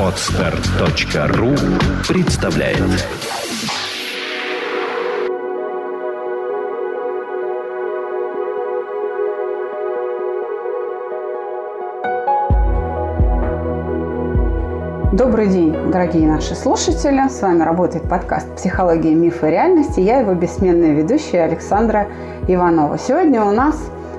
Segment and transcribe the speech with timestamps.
[0.00, 1.54] Отстар.ру
[2.08, 2.78] представляет
[15.12, 17.28] Добрый день, дорогие наши слушатели.
[17.28, 20.00] С вами работает подкаст «Психология, мифы и реальности».
[20.00, 22.08] Я его бессменная ведущая Александра
[22.48, 22.96] Иванова.
[22.96, 23.76] Сегодня у нас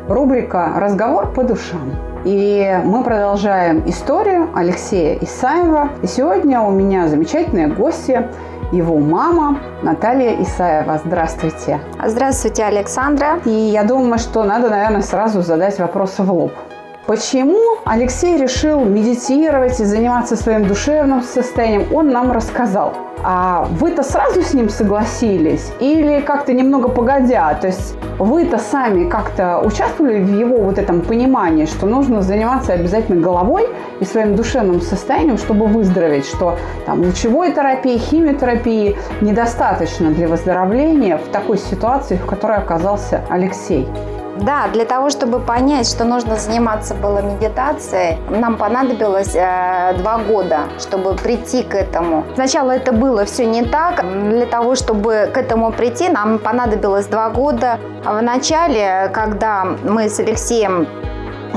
[0.08, 2.07] рубрика «Разговор по душам».
[2.28, 5.92] И мы продолжаем историю Алексея Исаева.
[6.04, 8.28] И сегодня у меня замечательные гости,
[8.74, 11.00] его мама Наталья Исаева.
[11.06, 11.80] Здравствуйте.
[12.06, 13.40] Здравствуйте, Александра.
[13.46, 16.52] И я думаю, что надо, наверное, сразу задать вопросы в лоб.
[17.08, 22.94] Почему Алексей решил медитировать и заниматься своим душевным состоянием, он нам рассказал.
[23.24, 25.72] А вы-то сразу с ним согласились?
[25.80, 27.54] Или как-то немного погодя?
[27.54, 33.22] То есть вы-то сами как-то участвовали в его вот этом понимании, что нужно заниматься обязательно
[33.22, 33.70] головой
[34.02, 41.30] и своим душевным состоянием, чтобы выздороветь, что там лучевой терапии, химиотерапии недостаточно для выздоровления в
[41.30, 43.88] такой ситуации, в которой оказался Алексей?
[44.42, 50.62] Да, для того, чтобы понять, что нужно заниматься было медитацией, нам понадобилось э, два года,
[50.80, 52.24] чтобы прийти к этому.
[52.36, 54.04] Сначала это было все не так.
[54.30, 57.80] Для того, чтобы к этому прийти, нам понадобилось два года.
[58.06, 60.88] В начале, когда мы с Алексеем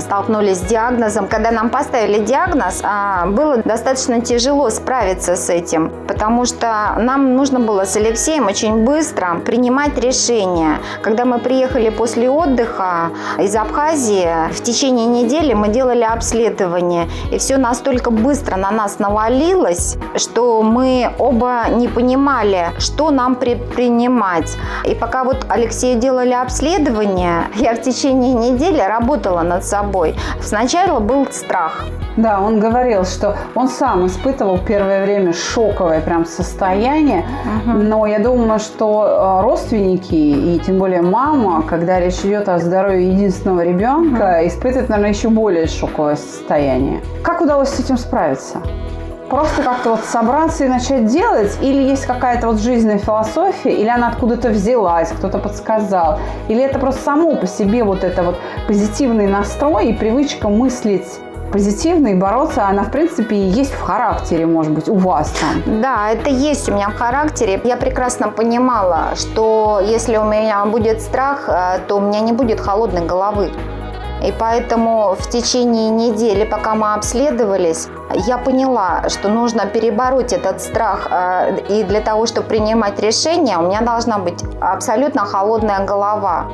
[0.01, 1.29] столкнулись с диагнозом.
[1.29, 7.61] Когда нам поставили диагноз, а, было достаточно тяжело справиться с этим, потому что нам нужно
[7.61, 10.79] было с Алексеем очень быстро принимать решения.
[11.03, 17.57] Когда мы приехали после отдыха из Абхазии, в течение недели мы делали обследование, и все
[17.57, 24.57] настолько быстро на нас навалилось, что мы оба не понимали, что нам предпринимать.
[24.85, 30.15] И пока вот Алексею делали обследование, я в течение недели работала над собой собой.
[30.41, 31.85] Сначала был страх.
[32.17, 37.25] Да, он говорил, что он сам испытывал первое время шоковое прям состояние,
[37.65, 37.79] угу.
[37.79, 43.13] но я думаю, что э, родственники и тем более мама, когда речь идет о здоровье
[43.13, 44.49] единственного ребенка, угу.
[44.49, 47.01] испытывают, наверное, еще более шоковое состояние.
[47.23, 48.61] Как удалось с этим справиться?
[49.31, 51.57] Просто как-то вот собраться и начать делать?
[51.63, 56.19] Или есть какая-то вот жизненная философия, или она откуда-то взялась, кто-то подсказал?
[56.49, 58.37] Или это просто само по себе вот это вот
[58.67, 61.21] позитивный настрой и привычка мыслить
[61.53, 65.81] позитивно и бороться, она, в принципе, и есть в характере, может быть, у вас там.
[65.83, 67.61] Да, это есть у меня в характере.
[67.65, 72.61] Я прекрасно понимала, что если у меня будет страх, э, то у меня не будет
[72.61, 73.51] холодной головы.
[74.23, 77.89] И поэтому в течение недели, пока мы обследовались,
[78.27, 81.09] я поняла, что нужно перебороть этот страх.
[81.11, 86.47] Э, и для того, чтобы принимать решения, у меня должна быть абсолютно холодная голова.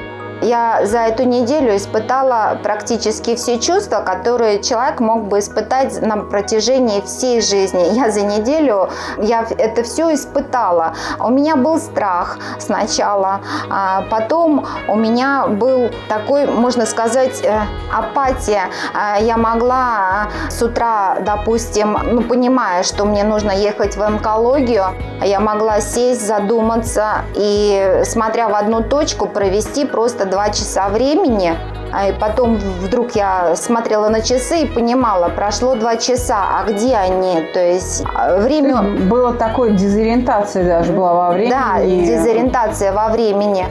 [0.43, 7.01] Я за эту неделю испытала практически все чувства, которые человек мог бы испытать на протяжении
[7.01, 7.95] всей жизни.
[7.95, 10.95] Я за неделю я это все испытала.
[11.19, 17.59] У меня был страх сначала, а потом у меня был такой, можно сказать, э,
[17.93, 18.65] апатия.
[18.93, 24.85] А я могла с утра, допустим, ну, понимая, что мне нужно ехать в онкологию,
[25.23, 31.57] я могла сесть, задуматься и, смотря в одну точку, провести просто два часа времени,
[31.93, 36.95] а и потом вдруг я смотрела на часы и понимала, прошло два часа, а где
[36.97, 37.43] они?
[37.55, 38.83] То есть а, время...
[38.83, 41.51] Было такой дезориентация даже была во времени.
[41.51, 43.67] Да, дезориентация во времени.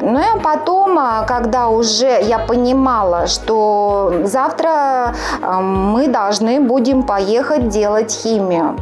[0.00, 8.12] Ну и потом, а, когда уже я понимала, что завтра мы должны будем поехать делать
[8.12, 8.76] химию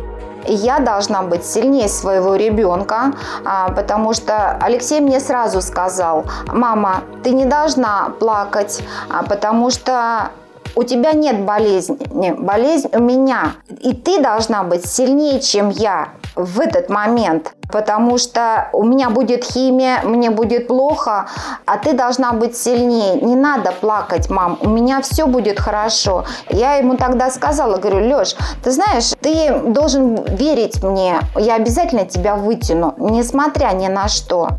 [0.54, 3.12] я должна быть сильнее своего ребенка,
[3.44, 10.30] а, потому что Алексей мне сразу сказал, мама, ты не должна плакать, а, потому что
[10.78, 13.54] у тебя нет болезни, болезнь у меня.
[13.80, 19.42] И ты должна быть сильнее, чем я в этот момент, потому что у меня будет
[19.42, 21.26] химия, мне будет плохо,
[21.66, 23.20] а ты должна быть сильнее.
[23.20, 26.24] Не надо плакать, мам, у меня все будет хорошо.
[26.48, 32.36] Я ему тогда сказала, говорю, Леш, ты знаешь, ты должен верить мне, я обязательно тебя
[32.36, 34.50] вытяну, несмотря ни на что.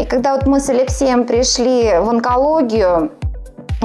[0.00, 3.10] И когда вот мы с Алексеем пришли в онкологию,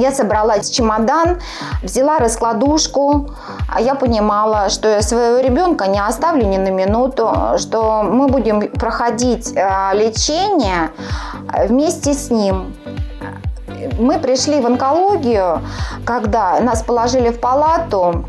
[0.01, 1.39] я собрала чемодан,
[1.83, 3.29] взяла раскладушку.
[3.73, 8.67] А я понимала, что я своего ребенка не оставлю ни на минуту, что мы будем
[8.71, 10.91] проходить э, лечение
[11.67, 12.75] вместе с ним.
[13.99, 15.61] Мы пришли в онкологию,
[16.05, 18.25] когда нас положили в палату,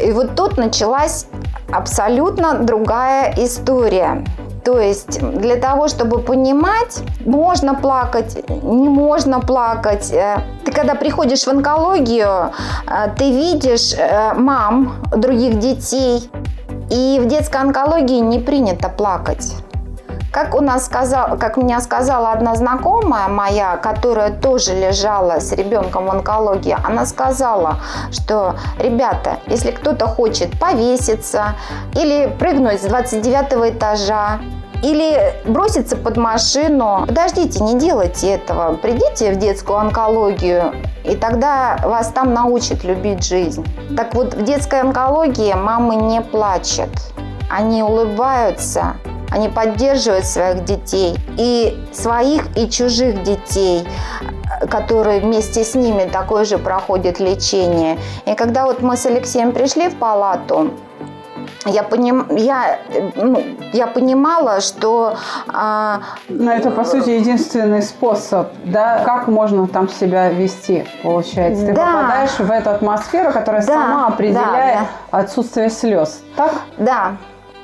[0.00, 1.26] и вот тут началась
[1.72, 4.24] абсолютно другая история.
[4.68, 10.12] То есть для того, чтобы понимать, можно плакать, не можно плакать.
[10.12, 12.50] Э, ты когда приходишь в онкологию,
[12.86, 16.30] э, ты видишь э, мам других детей,
[16.90, 19.54] и в детской онкологии не принято плакать.
[20.30, 26.04] Как у нас сказал, как меня сказала одна знакомая моя, которая тоже лежала с ребенком
[26.04, 27.76] в онкологии, она сказала,
[28.12, 31.54] что, ребята, если кто-то хочет повеситься
[31.94, 34.40] или прыгнуть с 29 этажа,
[34.82, 37.04] или броситься под машину.
[37.06, 38.76] Подождите, не делайте этого.
[38.76, 43.64] Придите в детскую онкологию, и тогда вас там научат любить жизнь.
[43.96, 46.90] Так вот, в детской онкологии мамы не плачут.
[47.50, 48.96] Они улыбаются,
[49.30, 53.86] они поддерживают своих детей, и своих, и чужих детей
[54.70, 57.98] которые вместе с ними такое же проходит лечение.
[58.26, 60.72] И когда вот мы с Алексеем пришли в палату,
[61.68, 62.78] я, поним, я,
[63.16, 63.42] ну,
[63.72, 65.16] я понимала, что...
[65.48, 66.00] А...
[66.28, 71.66] Но это, по сути, единственный способ, да, как можно там себя вести, получается.
[71.66, 71.86] Ты да.
[71.86, 75.18] попадаешь в эту атмосферу, которая да, сама определяет да, да.
[75.18, 76.52] отсутствие слез, так?
[76.78, 77.12] Да.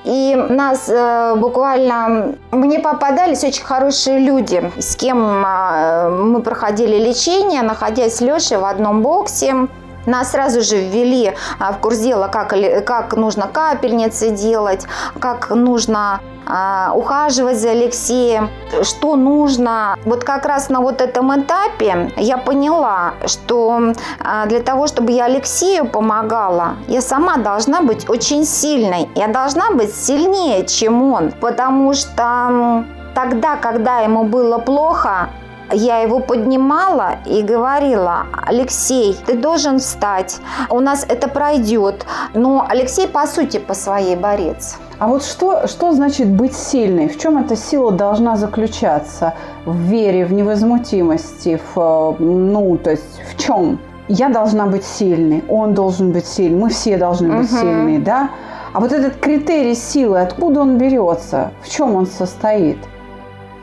[0.05, 2.35] И нас э, буквально...
[2.51, 8.65] Мне попадались очень хорошие люди, с кем э, мы проходили лечение, находясь с Лешей в
[8.67, 9.67] одном боксе.
[10.07, 12.55] Нас сразу же ввели а, в курс дела, как,
[12.85, 14.87] как нужно капельницы делать,
[15.19, 18.51] как нужно а, ухаживать за Алексеем,
[18.83, 19.97] что нужно.
[20.05, 25.25] Вот как раз на вот этом этапе я поняла, что а, для того, чтобы я
[25.25, 29.09] Алексею помогала, я сама должна быть очень сильной.
[29.15, 32.85] Я должна быть сильнее, чем он, потому что
[33.15, 35.31] тогда, когда ему было плохо,
[35.73, 40.39] я его поднимала и говорила, Алексей, ты должен встать,
[40.71, 42.07] у нас это пройдет.
[42.35, 44.77] Но Алексей, по сути, по своей борец.
[44.99, 47.09] А вот что, что значит быть сильной?
[47.09, 49.35] В чем эта сила должна заключаться?
[49.65, 53.81] В вере, в невозмутимости, в, ну, то есть в чем?
[54.09, 57.61] Я должна быть сильной, он должен быть сильный, мы все должны быть угу.
[57.61, 58.31] сильные, да?
[58.75, 61.53] А вот этот критерий силы, откуда он берется?
[61.63, 62.79] В чем он состоит?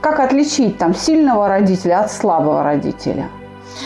[0.01, 3.29] Как отличить там сильного родителя от слабого родителя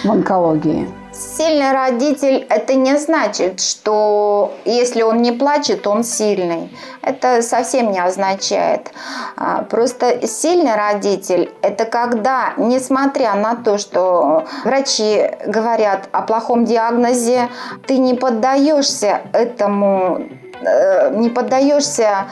[0.06, 0.88] в онкологии?
[1.12, 6.70] Сильный родитель– это не значит, что если он не плачет, он сильный.
[7.02, 8.92] Это совсем не означает.
[9.38, 17.50] А, просто сильный родитель– это когда, несмотря на то, что врачи говорят о плохом диагнозе,
[17.88, 20.22] ты не поддаешься этому,
[20.62, 22.26] э, не поддаешься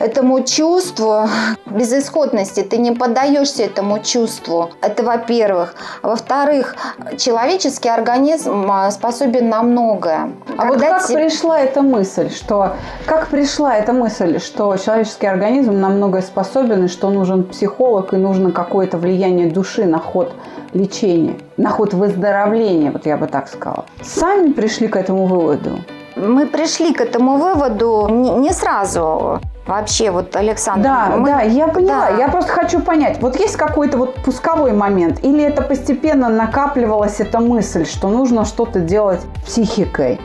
[0.00, 1.28] этому чувству
[1.66, 4.70] безысходности, ты не поддаешься этому чувству.
[4.80, 5.74] Это во-первых.
[6.02, 6.74] Во-вторых,
[7.18, 10.32] человеческий организм а, способен на многое.
[10.56, 12.72] А Когда вот как пришла эта мысль, что
[13.06, 18.16] как пришла эта мысль, что человеческий организм на многое способен и что нужен психолог и
[18.16, 20.32] нужно какое-то влияние души на ход
[20.72, 23.84] лечения, на ход выздоровления, вот я бы так сказала.
[24.02, 25.78] Сами пришли к этому выводу?
[26.16, 29.40] Мы пришли к этому выводу не сразу.
[29.70, 30.82] Вообще, вот, Александр...
[30.82, 31.26] Да, мы...
[31.26, 32.10] да, я поняла.
[32.10, 32.16] Да.
[32.16, 37.38] Я просто хочу понять, вот есть какой-то вот пусковой момент, или это постепенно накапливалась эта
[37.38, 40.20] мысль, что нужно что-то делать психикой?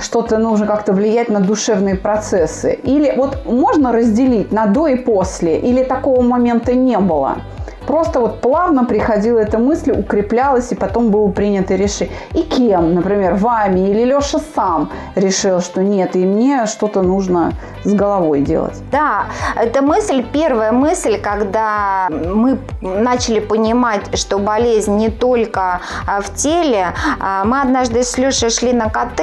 [0.00, 2.72] что-то нужно как-то влиять на душевные процессы?
[2.72, 5.58] Или вот можно разделить на до и после?
[5.58, 7.38] Или такого момента не было?
[7.86, 12.14] Просто вот плавно приходила эта мысль, укреплялась, и потом было принято решение.
[12.32, 17.52] И кем, например, вами или Леша сам решил, что нет, и мне что-то нужно
[17.84, 18.82] с головой делать.
[18.90, 26.34] Да, это мысль, первая мысль, когда мы начали понимать, что болезнь не только а, в
[26.34, 26.88] теле.
[27.20, 29.20] А, мы однажды с Лешей шли на КТ,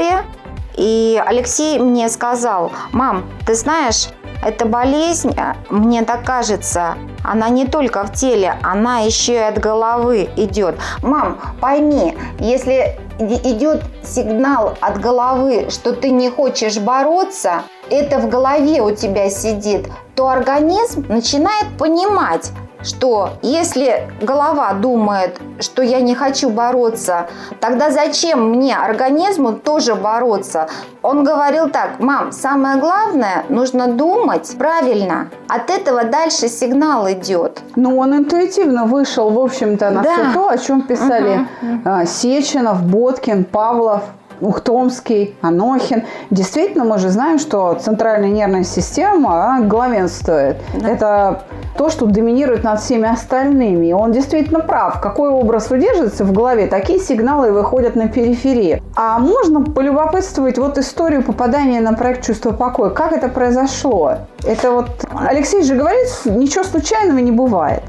[0.76, 4.10] и Алексей мне сказал, мам, ты знаешь,
[4.42, 9.60] эта болезнь, э, мне так кажется, она не только в теле, она еще и от
[9.60, 10.76] головы идет.
[11.02, 18.82] Мам, пойми, если идет сигнал от головы, что ты не хочешь бороться, это в голове
[18.82, 22.52] у тебя сидит, то организм начинает понимать,
[22.84, 27.28] что если голова думает, что я не хочу бороться,
[27.60, 30.68] тогда зачем мне, организму, тоже бороться?
[31.02, 35.30] Он говорил так, мам, самое главное, нужно думать правильно.
[35.48, 37.62] От этого дальше сигнал идет.
[37.76, 40.14] Ну, он интуитивно вышел, в общем-то, на да.
[40.14, 42.06] все то, о чем писали угу.
[42.06, 44.04] Сеченов, Боткин, Павлов.
[44.42, 46.04] Ухтомский, Анохин.
[46.30, 50.58] Действительно, мы же знаем, что центральная нервная система она главенствует.
[50.74, 50.90] Да.
[50.90, 51.44] Это
[51.78, 53.88] то, что доминирует над всеми остальными.
[53.88, 55.00] И он действительно прав.
[55.00, 58.82] Какой образ удерживается в голове, такие сигналы выходят на периферии.
[58.96, 62.90] А можно полюбопытствовать вот историю попадания на проект «Чувство покоя».
[62.90, 64.16] Как это произошло?
[64.44, 67.84] Это вот Алексей же говорит, ничего случайного не бывает.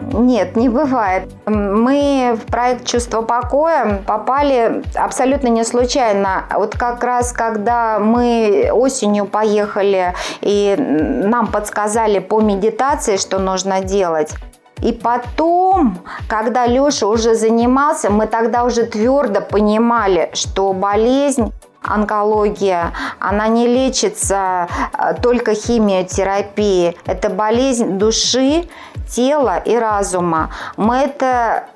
[0.00, 1.28] Нет, не бывает.
[1.46, 6.44] Мы в проект «Чувство покоя» попали абсолютно не случайно.
[6.54, 14.34] Вот как раз, когда мы осенью поехали, и нам подсказали по медитации, что нужно делать,
[14.82, 23.48] и потом, когда Леша уже занимался, мы тогда уже твердо понимали, что болезнь онкология, она
[23.48, 26.98] не лечится э, только химиотерапией.
[27.06, 28.68] Это болезнь души,
[29.08, 30.50] тела и разума.
[30.76, 31.68] Мы это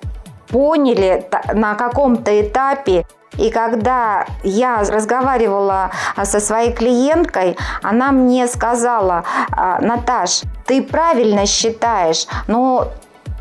[0.49, 3.07] поняли на каком-то этапе.
[3.39, 11.47] И когда я разговаривала а, со своей клиенткой, она мне сказала, «А, Наташ, ты правильно
[11.47, 12.93] считаешь, но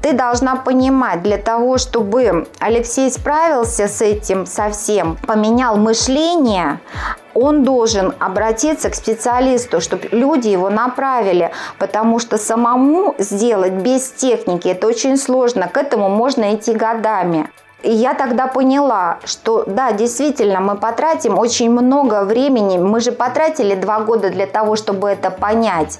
[0.02, 6.80] ты должна понимать, для того, чтобы Алексей справился с этим совсем, поменял мышление,
[7.34, 14.68] он должен обратиться к специалисту, чтобы люди его направили, потому что самому сделать без техники
[14.68, 17.50] это очень сложно, к этому можно идти годами.
[17.84, 22.78] И я тогда поняла, что да, действительно, мы потратим очень много времени.
[22.78, 25.98] Мы же потратили два года для того, чтобы это понять.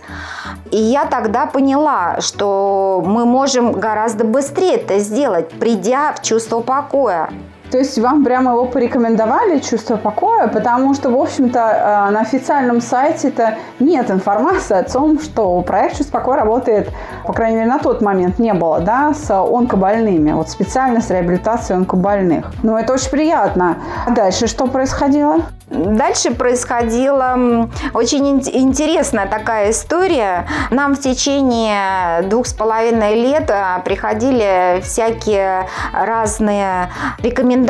[0.70, 7.32] И я тогда поняла, что мы можем гораздо быстрее это сделать, придя в чувство покоя.
[7.72, 12.82] То есть вам прямо его порекомендовали, чувство покоя, потому что, в общем-то, э, на официальном
[12.82, 16.90] сайте-то нет информации о том, что проект «Чувство покоя» работает,
[17.26, 21.78] по крайней мере, на тот момент не было, да, с онкобольными, вот специально с реабилитацией
[21.78, 22.52] онкобольных.
[22.62, 23.78] Ну, это очень приятно.
[24.06, 25.42] А дальше что происходило?
[25.72, 30.46] Дальше происходила очень интересная такая история.
[30.70, 36.90] Нам в течение двух с половиной лет а, приходили всякие разные
[37.24, 37.61] рекомендации.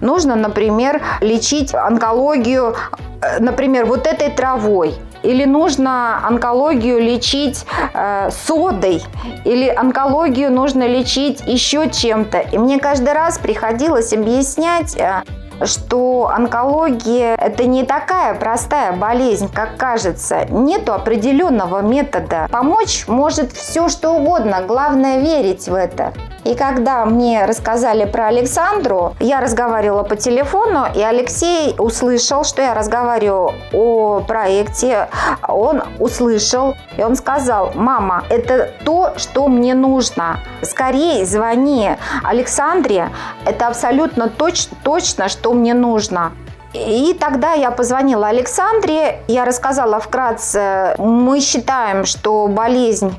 [0.00, 2.76] Нужно, например, лечить онкологию,
[3.22, 9.02] э, например, вот этой травой или нужно онкологию лечить э, содой,
[9.44, 12.38] или онкологию нужно лечить еще чем-то.
[12.38, 15.22] И мне каждый раз приходилось объяснять, э,
[15.64, 20.44] что онкология– это не такая простая болезнь, как кажется.
[20.46, 22.48] Нету определенного метода.
[22.50, 24.62] Помочь может все, что угодно.
[24.66, 26.12] Главное– верить в это.
[26.46, 32.72] И когда мне рассказали про Александру, я разговаривала по телефону, и Алексей услышал, что я
[32.72, 35.08] разговариваю о проекте.
[35.48, 40.38] Он услышал, и он сказал, мама, это то, что мне нужно.
[40.62, 43.10] Скорее звони Александре,
[43.44, 46.32] это абсолютно точ, точно, что мне нужно.
[46.72, 53.14] И тогда я позвонила Александре, я рассказала вкратце, мы считаем, что болезнь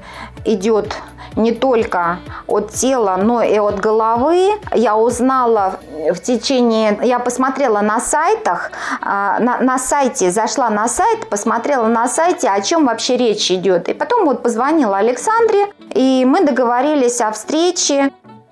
[0.46, 0.96] идет
[1.36, 4.52] не только от тела, но и от головы.
[4.74, 5.80] Я узнала
[6.12, 12.08] в течение, я посмотрела на сайтах, а, на, на сайте, зашла на сайт, посмотрела на
[12.08, 13.88] сайте, о чем вообще речь идет.
[13.88, 18.12] И потом вот позвонила Александре, и мы договорились о встрече.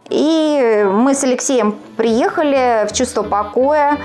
[0.09, 3.97] И мы с Алексеем приехали в чувство покоя.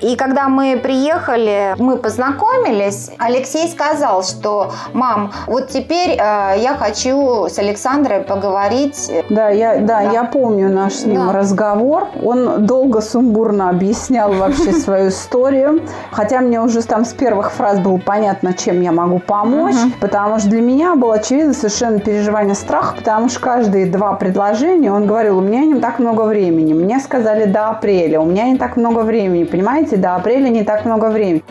[0.00, 7.46] И когда мы приехали, мы познакомились, Алексей сказал, что «Мам, вот теперь э, я хочу
[7.48, 9.10] с Александрой поговорить».
[9.30, 10.12] Да, я, да, да.
[10.12, 11.32] я помню наш с ним да.
[11.32, 12.08] разговор.
[12.22, 15.80] Он долго сумбурно объяснял вообще свою историю.
[16.10, 19.76] Хотя мне уже там с первых фраз было понятно, чем я могу помочь.
[20.00, 25.06] Потому что для меня было очевидно совершенно переживание страха, потому что каждые два предложения он
[25.06, 26.74] говорил, у меня не так много времени.
[26.74, 30.84] Мне сказали до апреля, у меня не так много времени, понимаете, до апреля не так
[30.84, 31.42] много времени.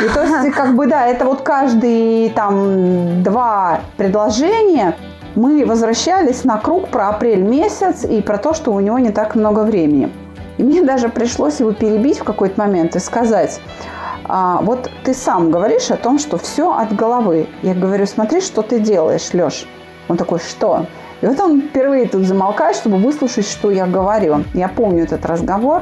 [0.00, 4.96] И то есть, как бы, да, это вот каждые там два предложения
[5.34, 9.34] мы возвращались на круг про апрель месяц и про то, что у него не так
[9.34, 10.10] много времени.
[10.58, 13.60] И мне даже пришлось его перебить в какой-то момент и сказать,
[14.26, 17.46] а, вот ты сам говоришь о том, что все от головы.
[17.62, 19.66] Я говорю, смотри, что ты делаешь, Леш.
[20.08, 20.86] Он такой, что?
[21.24, 24.44] И вот он впервые тут замолкает, чтобы выслушать, что я говорю.
[24.52, 25.80] Я помню этот разговор.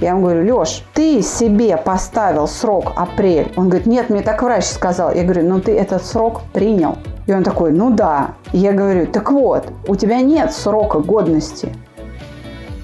[0.00, 3.52] Я ему говорю, Леш, ты себе поставил срок апрель.
[3.56, 5.12] Он говорит, нет, мне так врач сказал.
[5.12, 6.98] Я говорю, ну ты этот срок принял.
[7.26, 8.36] И он такой, ну да.
[8.52, 11.74] я говорю, так вот, у тебя нет срока годности.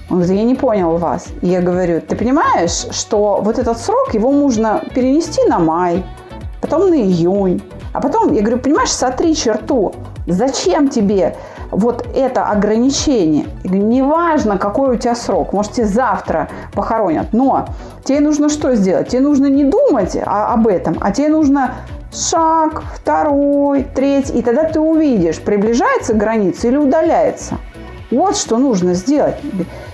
[0.09, 1.27] Он говорит, я не понял вас.
[1.39, 6.03] И я говорю, ты понимаешь, что вот этот срок, его можно перенести на май,
[6.59, 7.61] потом на июнь.
[7.93, 9.93] А потом, я говорю, понимаешь, сотри черту
[10.27, 11.35] Зачем тебе
[11.71, 13.47] вот это ограничение?
[13.63, 15.51] Неважно, какой у тебя срок.
[15.51, 17.33] Может, тебе завтра похоронят.
[17.33, 17.67] Но
[18.03, 19.09] тебе нужно что сделать?
[19.09, 21.75] Тебе нужно не думать об этом, а тебе нужно
[22.13, 24.39] шаг, второй, третий.
[24.39, 27.55] И тогда ты увидишь, приближается граница или удаляется.
[28.11, 29.35] Вот что нужно сделать.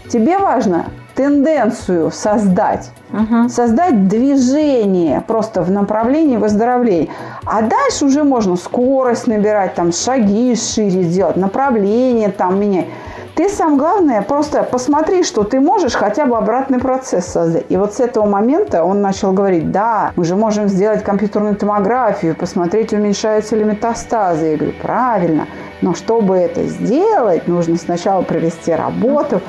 [0.09, 0.87] Тебе важно
[1.17, 3.49] тенденцию создать, угу.
[3.49, 7.09] создать движение просто в направлении выздоровления.
[7.43, 12.85] А дальше уже можно скорость набирать, там шаги шире сделать, направление там менять.
[13.33, 17.65] Ты сам главное просто посмотри, что ты можешь хотя бы обратный процесс создать.
[17.69, 22.35] И вот с этого момента он начал говорить, да, мы же можем сделать компьютерную томографию,
[22.35, 24.45] посмотреть, уменьшаются ли метастазы.
[24.45, 25.47] Я говорю, правильно,
[25.81, 29.41] но чтобы это сделать, нужно сначала провести работу.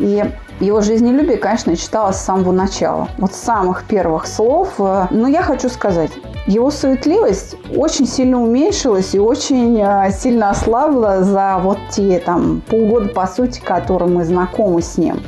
[0.00, 0.24] И
[0.62, 3.08] его жизнелюбие, конечно, читалось с самого начала.
[3.18, 4.74] Вот с самых первых слов.
[4.78, 6.12] Э, но я хочу сказать,
[6.46, 13.08] его суетливость очень сильно уменьшилась и очень э, сильно ослабла за вот те там полгода,
[13.08, 15.20] по сути, которые мы знакомы с ним.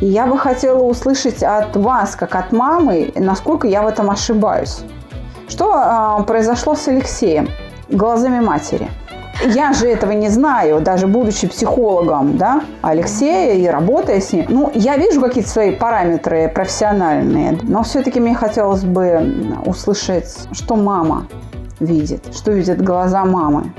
[0.00, 4.80] И я бы хотела услышать от вас, как от мамы, насколько я в этом ошибаюсь.
[5.48, 7.48] Что э, произошло с Алексеем
[7.88, 8.88] глазами матери?
[9.44, 14.46] Я же этого не знаю, даже будучи психологом, да, Алексея и работая с ним.
[14.48, 21.26] Ну, я вижу какие-то свои параметры профессиональные, но все-таки мне хотелось бы услышать, что мама
[21.80, 23.72] видит, что видят глаза мамы.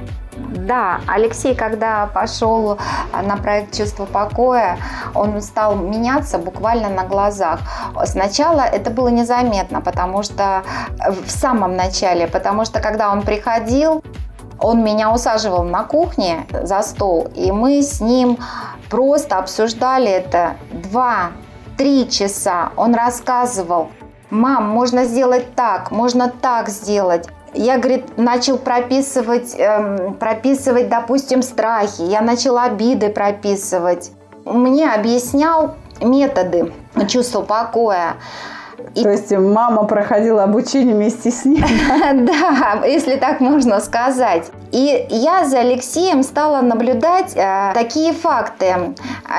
[0.68, 2.78] Да, Алексей, когда пошел
[3.24, 4.78] на проект «Чувство покоя»,
[5.16, 7.60] он стал меняться буквально на глазах.
[8.06, 10.62] Сначала это было незаметно, потому что
[11.26, 14.04] в самом начале, потому что когда он приходил,
[14.60, 18.38] он меня усаживал на кухне за стол, и мы с ним
[18.90, 22.72] просто обсуждали это два-три часа.
[22.76, 23.90] Он рассказывал,
[24.30, 27.28] мам, можно сделать так, можно так сделать.
[27.54, 32.02] Я, говорит, начал прописывать, эм, прописывать, допустим, страхи.
[32.02, 34.12] Я начала обиды прописывать.
[34.46, 36.74] Мне объяснял методы
[37.08, 38.18] чувства покоя.
[38.98, 39.04] И...
[39.04, 41.64] То есть мама проходила обучение вместе с ним?
[42.28, 44.46] Да, если так можно сказать.
[44.72, 48.96] И я за Алексеем стала наблюдать э, такие факты.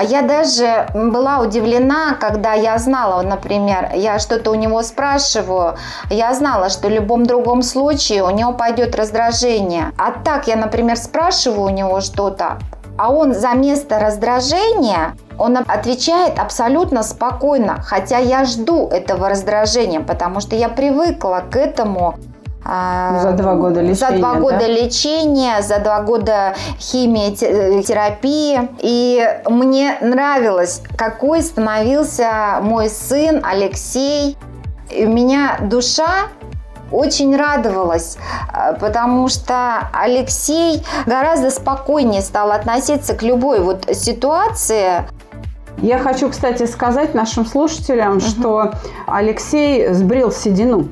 [0.09, 5.77] Я даже была удивлена, когда я знала, например, я что-то у него спрашиваю,
[6.09, 9.93] я знала, что в любом другом случае у него пойдет раздражение.
[9.99, 12.59] А так я, например, спрашиваю у него что-то,
[12.99, 20.41] а он за место раздражения он отвечает абсолютно спокойно, хотя я жду этого раздражения, потому
[20.41, 22.17] что я привыкла к этому
[22.65, 24.11] а, за два года лечения.
[24.11, 24.67] За два года да?
[24.67, 28.69] лечения, за два года химиотерапии.
[28.81, 34.37] И мне нравилось, какой становился мой сын Алексей.
[34.91, 36.29] И у меня душа
[36.91, 38.17] очень радовалась,
[38.53, 45.05] а, потому что Алексей гораздо спокойнее стал относиться к любой вот ситуации.
[45.79, 48.21] Я хочу, кстати, сказать нашим слушателям, угу.
[48.21, 48.73] что
[49.07, 50.89] Алексей сбрил седину.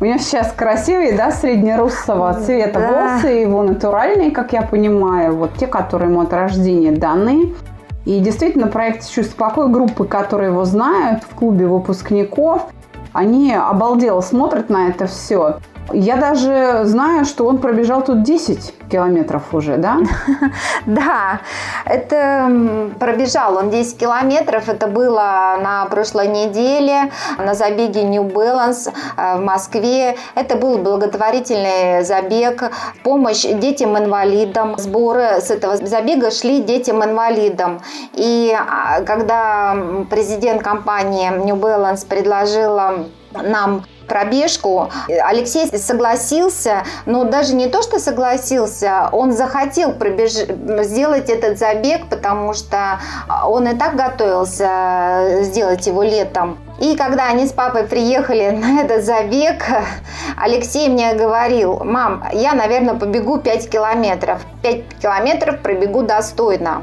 [0.00, 2.88] У него сейчас красивые, да, среднерусского цвета да.
[2.88, 7.54] волосы, его натуральные, как я понимаю, вот те, которые ему от рождения даны.
[8.06, 12.68] И действительно, проект «Чувство покоя», группы, которые его знают в клубе выпускников,
[13.12, 15.58] они обалдело смотрят на это все.
[15.92, 19.98] Я даже знаю, что он пробежал тут 10 километров уже, да?
[20.86, 21.40] Да,
[21.84, 24.68] это пробежал он 10 километров.
[24.68, 30.16] Это было на прошлой неделе на забеге New Balance э, в Москве.
[30.34, 32.70] Это был благотворительный забег,
[33.02, 34.78] помощь детям-инвалидам.
[34.78, 37.80] Сборы с этого забега шли детям-инвалидам.
[38.14, 39.76] И а, когда
[40.10, 44.90] президент компании New Balance предложила нам пробежку.
[45.24, 50.32] Алексей согласился, но даже не то, что согласился, он захотел пробеж...
[50.32, 52.98] сделать этот забег, потому что
[53.46, 56.58] он и так готовился сделать его летом.
[56.80, 59.64] И когда они с папой приехали на этот забег,
[60.36, 64.40] Алексей мне говорил, мам, я, наверное, побегу 5 километров.
[64.62, 66.82] 5 километров пробегу достойно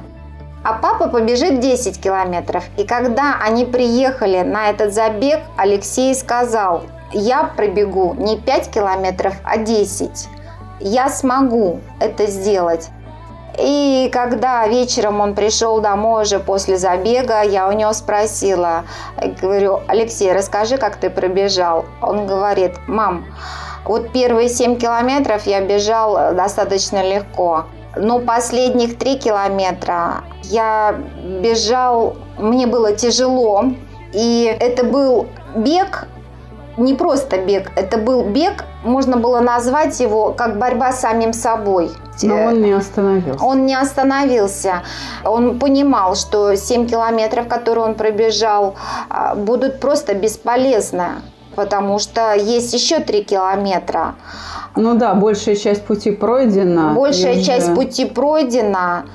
[0.64, 2.66] а папа побежит 10 километров.
[2.76, 9.58] И когда они приехали на этот забег, Алексей сказал, я пробегу не 5 километров, а
[9.58, 10.30] 10.
[10.80, 12.90] Я смогу это сделать.
[13.60, 18.84] И когда вечером он пришел домой уже после забега, я у него спросила,
[19.42, 21.86] говорю, Алексей, расскажи, как ты пробежал.
[22.02, 23.26] Он говорит, мам,
[23.86, 27.66] вот первые 7 километров я бежал достаточно легко,
[27.96, 30.96] но последних 3 километра я
[31.42, 33.66] бежал, мне было тяжело,
[34.14, 36.08] и это был бег
[36.78, 41.92] не просто бег, это был бег, можно было назвать его как борьба с самим собой.
[42.22, 43.44] Но он не остановился.
[43.44, 44.84] Он не остановился.
[45.24, 48.76] Он понимал, что 7 километров, которые он пробежал,
[49.10, 51.22] а, будут просто бесполезны,
[51.56, 54.16] потому что есть еще 3 километра.
[54.76, 56.94] Ну да, большая часть пути пройдена.
[56.94, 59.06] Большая часть пути пройдена.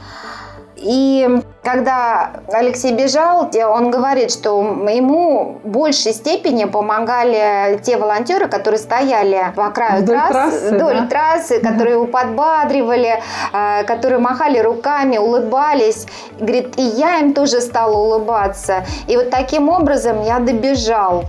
[0.82, 8.78] И когда Алексей бежал, он говорит, что ему в большей степени помогали те волонтеры, которые
[8.80, 11.06] стояли по краю вдоль трассы, трассы, вдоль да?
[11.06, 13.20] трассы которые его подбадривали,
[13.52, 16.06] э, которые махали руками, улыбались.
[16.38, 18.84] Говорит, и я им тоже стала улыбаться.
[19.06, 21.24] И вот таким образом я добежал.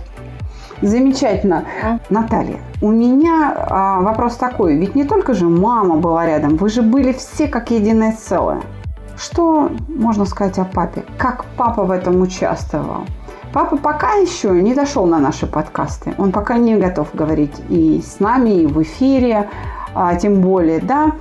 [0.82, 1.64] Замечательно.
[1.82, 1.98] А?
[2.10, 4.76] Наталья, у меня а, вопрос такой.
[4.76, 8.60] Ведь не только же мама была рядом, вы же были все как единое целое.
[9.16, 11.04] Что можно сказать о папе?
[11.18, 13.04] Как папа в этом участвовал?
[13.52, 16.14] Папа пока еще не дошел на наши подкасты.
[16.18, 19.48] Он пока не готов говорить и с нами, и в эфире,
[19.94, 21.12] а, тем более, да.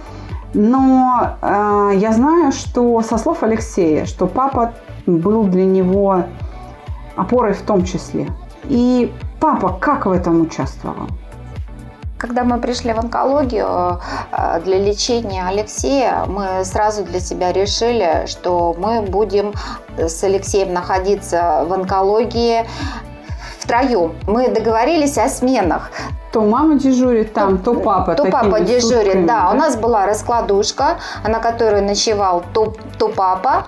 [0.55, 4.73] Но э, я знаю, что со слов Алексея, что папа
[5.05, 6.25] был для него
[7.15, 8.27] опорой в том числе.
[8.65, 11.07] И папа как в этом участвовал?
[12.23, 13.99] Когда мы пришли в онкологию
[14.31, 19.53] э, для лечения Алексея, мы сразу для себя решили, что мы будем
[19.97, 22.65] с Алексеем находиться в онкологии
[23.59, 24.13] втроем.
[24.25, 25.91] Мы договорились о сменах.
[26.31, 28.15] То мама дежурит там, то, то папа.
[28.15, 29.41] То папа дежурит, сутками, да.
[29.41, 29.51] да.
[29.51, 33.65] У нас была раскладушка, на которой ночевал то, то папа,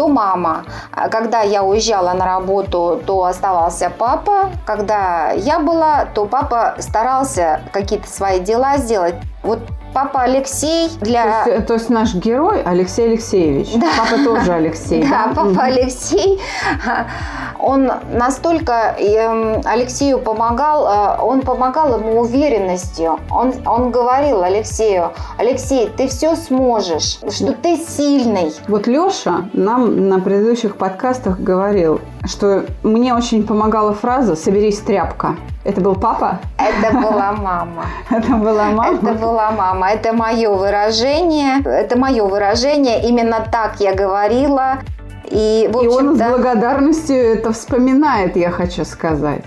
[0.00, 0.64] то мама.
[0.92, 4.48] А когда я уезжала на работу, то оставался папа.
[4.64, 9.16] Когда я была, то папа старался какие-то свои дела сделать.
[9.42, 9.58] Вот
[9.92, 11.44] папа Алексей для...
[11.44, 13.74] То есть, то есть наш герой Алексей Алексеевич.
[13.74, 13.88] Да.
[13.98, 15.02] Папа тоже Алексей.
[15.02, 15.32] Да, да?
[15.34, 16.40] папа Алексей.
[17.58, 23.18] Он настолько эм, Алексею помогал, э, он помогал ему уверенностью.
[23.30, 28.52] Он, он говорил Алексею, Алексей, ты все сможешь, что ты сильный.
[28.68, 35.36] Вот Леша нам на предыдущих подкастах говорил, что мне очень помогала фраза «соберись, тряпка».
[35.64, 36.40] Это был папа?
[36.58, 37.84] Это была мама.
[38.10, 38.98] Это была мама?
[38.98, 39.90] Это была мама.
[39.90, 41.60] Это мое выражение.
[41.64, 43.06] Это мое выражение.
[43.08, 44.78] Именно так я говорила.
[45.30, 49.44] И, и он с благодарностью это вспоминает, я хочу сказать.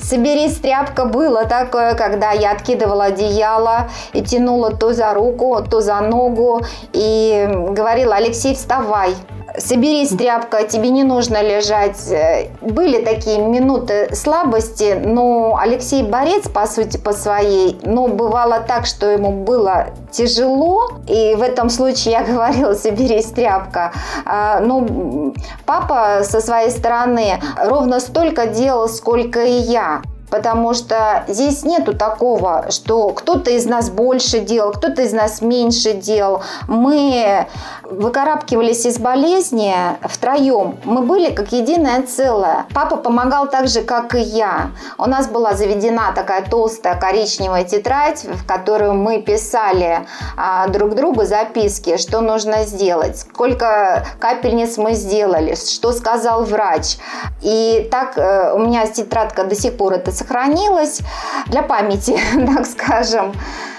[0.00, 6.00] Соберись, тряпка было такое, когда я откидывала одеяло и тянула то за руку, то за
[6.00, 9.14] ногу и говорила, Алексей, вставай,
[9.58, 12.12] соберись, тряпка, тебе не нужно лежать.
[12.60, 19.06] Были такие минуты слабости, но Алексей борец, по сути, по своей, но бывало так, что
[19.06, 23.92] ему было тяжело, и в этом случае я говорила, соберись, тряпка.
[24.24, 25.34] А, ну,
[25.66, 32.66] папа со своей стороны ровно столько делал, сколько и я потому что здесь нету такого,
[32.70, 36.42] что кто-то из нас больше делал, кто-то из нас меньше делал.
[36.68, 37.46] Мы
[37.90, 40.78] выкарабкивались из болезни втроем.
[40.84, 42.66] Мы были как единое целое.
[42.72, 44.70] Папа помогал так же, как и я.
[44.98, 51.24] У нас была заведена такая толстая коричневая тетрадь, в которую мы писали а, друг другу
[51.24, 56.98] записки, что нужно сделать, сколько капельниц мы сделали, что сказал врач.
[57.42, 61.00] И так э, у меня тетрадка до сих пор это сохранилась
[61.46, 63.32] для памяти, так скажем.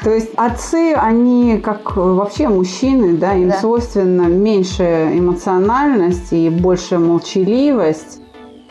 [0.03, 3.57] То есть отцы, они как вообще мужчины, да, им да.
[3.57, 8.19] свойственно меньше эмоциональность и больше молчаливость.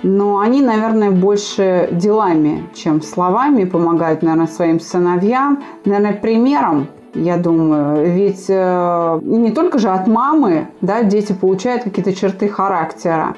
[0.03, 5.63] Но они, наверное, больше делами, чем словами помогают, наверное, своим сыновьям.
[5.85, 8.11] Наверное, примером я думаю.
[8.11, 13.35] Ведь э, не только же от мамы да, дети получают какие-то черты характера.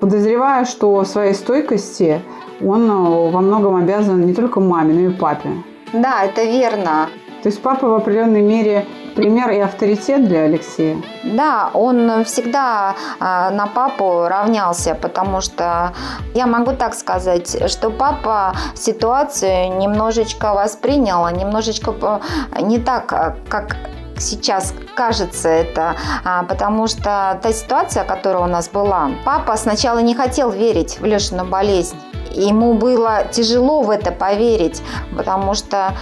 [0.00, 2.20] Подозреваю, что своей стойкости
[2.64, 5.50] он э, во многом обязан не только маме, но и папе.
[5.92, 7.08] Да, это верно.
[7.42, 11.00] То есть папа в определенной мере пример и авторитет для Алексея?
[11.24, 15.92] Да, он всегда а, на папу равнялся, потому что
[16.34, 22.20] я могу так сказать, что папа ситуацию немножечко воспринял, немножечко
[22.60, 23.76] не так, а, как
[24.18, 30.14] сейчас кажется это, а, потому что та ситуация, которая у нас была, папа сначала не
[30.14, 31.96] хотел верить в Лешину болезнь.
[32.32, 34.82] Ему было тяжело в это поверить,
[35.16, 35.94] потому что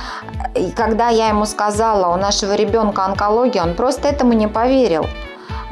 [0.76, 5.06] когда я ему сказала, у нашего ребенка онкология, он просто этому не поверил.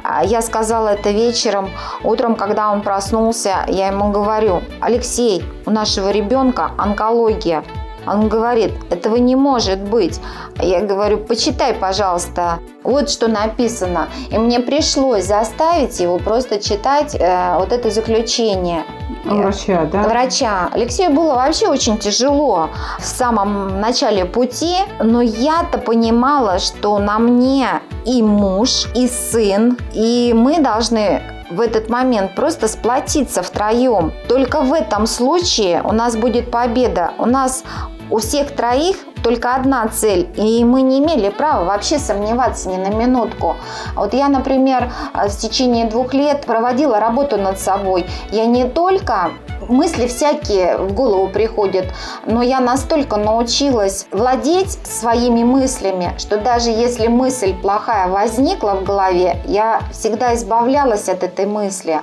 [0.05, 1.71] А я сказала это вечером.
[2.03, 7.63] Утром, когда он проснулся, я ему говорю, Алексей, у нашего ребенка онкология.
[8.05, 10.21] Он говорит, этого не может быть.
[10.61, 14.09] Я говорю, почитай, пожалуйста, вот что написано.
[14.31, 18.85] И мне пришлось заставить его просто читать э, вот это заключение.
[19.25, 20.03] Врача, да?
[20.03, 20.69] Врача.
[20.73, 27.81] Алексею было вообще очень тяжело в самом начале пути, но я-то понимала, что на мне
[28.05, 34.13] и муж, и сын, и мы должны в этот момент просто сплотиться втроем.
[34.29, 37.13] Только в этом случае у нас будет победа.
[37.19, 37.63] У нас
[38.11, 42.89] у всех троих только одна цель, и мы не имели права вообще сомневаться ни на
[42.89, 43.57] минутку.
[43.95, 48.07] Вот я, например, в течение двух лет проводила работу над собой.
[48.31, 49.31] Я не только
[49.69, 51.87] мысли всякие в голову приходят,
[52.27, 59.37] но я настолько научилась владеть своими мыслями, что даже если мысль плохая возникла в голове,
[59.47, 62.01] я всегда избавлялась от этой мысли.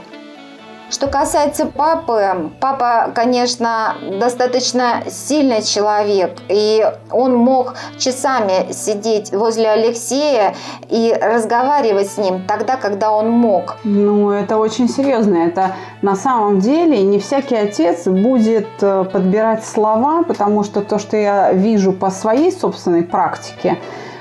[0.89, 10.55] Что касается папы, папа, конечно, достаточно сильный человек, и он мог часами сидеть возле Алексея
[10.89, 13.77] и разговаривать с ним тогда, когда он мог.
[13.83, 15.35] Ну, это очень серьезно.
[15.37, 21.17] Это на самом деле не всякий отец будет э, подбирать слова, потому что то, что
[21.17, 23.77] я вижу по своей собственной практике,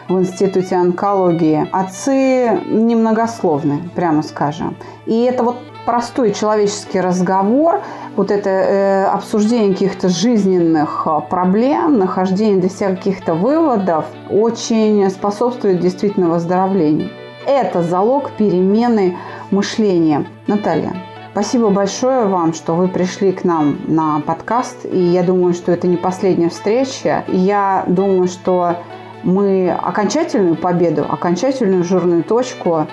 [0.09, 1.69] в Институте онкологии.
[1.71, 4.77] Отцы немногословны, прямо скажем.
[5.07, 5.57] И это вот
[5.88, 7.81] простой человеческий разговор,
[8.14, 15.81] вот это э, обсуждение каких-то жизненных э, проблем, нахождение для себя каких-то выводов очень способствует
[15.81, 17.09] действительно выздоровлению.
[17.46, 19.16] Это залог перемены
[19.51, 20.27] мышления.
[20.46, 20.92] Наталья,
[21.33, 24.85] Спасибо большое вам, что вы пришли к нам на подкаст.
[24.85, 27.24] И я думаю, что это не последняя встреча.
[27.29, 28.77] Я думаю, что
[29.22, 32.87] мы окончательную победу, окончательную жирную точку,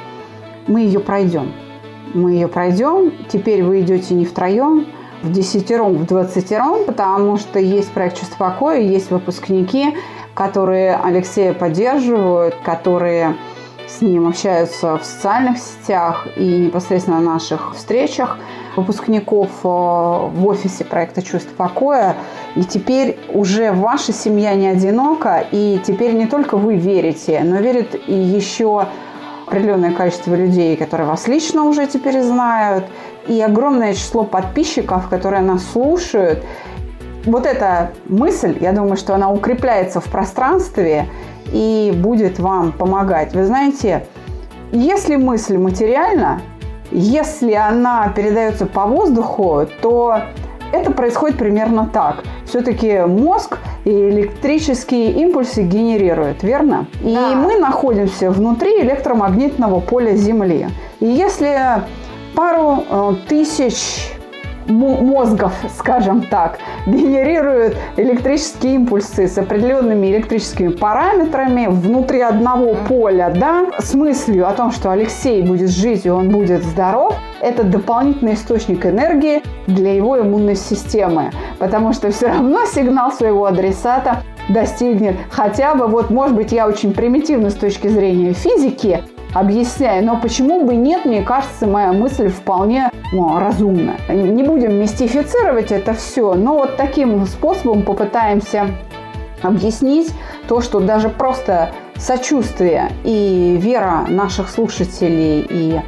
[0.67, 1.51] мы ее пройдем
[2.13, 3.13] мы ее пройдем.
[3.27, 4.87] Теперь вы идете не втроем,
[5.21, 9.95] в десятером, в двадцатером, потому что есть проект «Чувство покоя», есть выпускники,
[10.33, 13.35] которые Алексея поддерживают, которые
[13.87, 18.37] с ним общаются в социальных сетях и непосредственно на наших встречах
[18.75, 22.17] выпускников э, в офисе проекта «Чувство покоя».
[22.55, 27.95] И теперь уже ваша семья не одинока, и теперь не только вы верите, но верит
[28.07, 28.87] и еще
[29.45, 32.85] определенное количество людей, которые вас лично уже теперь знают,
[33.27, 36.43] и огромное число подписчиков, которые нас слушают.
[37.25, 41.07] Вот эта мысль, я думаю, что она укрепляется в пространстве
[41.51, 43.33] и будет вам помогать.
[43.33, 44.05] Вы знаете,
[44.71, 46.41] если мысль материальна,
[46.91, 50.21] если она передается по воздуху, то
[50.71, 52.23] это происходит примерно так.
[52.45, 56.87] Все-таки мозг и электрические импульсы генерирует, верно?
[57.01, 57.31] Да.
[57.31, 60.67] И мы находимся внутри электромагнитного поля Земли.
[60.99, 61.57] И если
[62.35, 64.11] пару э, тысяч
[64.67, 73.93] мозгов, скажем так, генерируют электрические импульсы с определенными электрическими параметрами внутри одного поля, да, с
[73.93, 79.41] мыслью о том, что Алексей будет жить и он будет здоров, это дополнительный источник энергии
[79.67, 85.15] для его иммунной системы, потому что все равно сигнал своего адресата достигнет.
[85.29, 89.03] Хотя бы, вот, может быть, я очень примитивно с точки зрения физики,
[89.35, 90.03] объясняю.
[90.03, 93.95] Но почему бы нет, мне кажется, моя мысль вполне ну, разумна.
[94.07, 98.67] Не будем мистифицировать это все, но вот таким способом попытаемся
[99.43, 100.11] объяснить
[100.47, 105.81] то, что даже просто сочувствие и вера наших слушателей и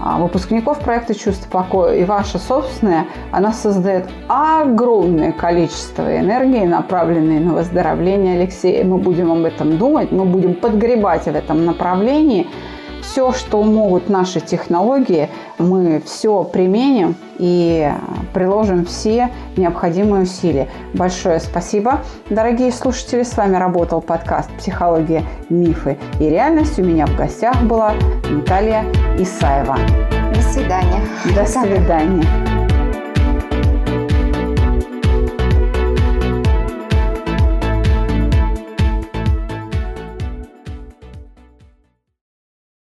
[0.00, 7.52] а, выпускников проекта «Чувство покоя» и ваша собственная, она создает огромное количество энергии, направленной на
[7.52, 8.84] выздоровление Алексея.
[8.84, 12.46] Мы будем об этом думать, мы будем подгребать в этом направлении–
[13.04, 17.90] все, что могут наши технологии, мы все применим и
[18.32, 20.68] приложим все необходимые усилия.
[20.94, 23.22] Большое спасибо, дорогие слушатели.
[23.22, 26.78] С вами работал подкаст «Психология, мифы и реальность».
[26.78, 27.92] У меня в гостях была
[28.30, 28.84] Наталья
[29.18, 29.76] Исаева.
[30.34, 31.00] До свидания.
[31.34, 32.53] До свидания.